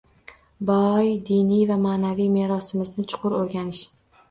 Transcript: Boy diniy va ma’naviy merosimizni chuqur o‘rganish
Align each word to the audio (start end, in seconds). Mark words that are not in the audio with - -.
Boy 0.69 1.11
diniy 1.27 1.61
va 1.73 1.77
ma’naviy 1.83 2.33
merosimizni 2.39 3.09
chuqur 3.15 3.39
o‘rganish 3.45 3.87